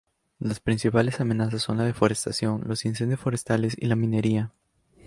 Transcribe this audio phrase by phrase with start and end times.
[0.39, 4.51] Las principales amenazas son la deforestación, los incendios forestales y la minería.